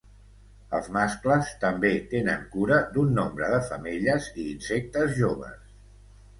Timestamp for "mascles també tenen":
0.95-2.47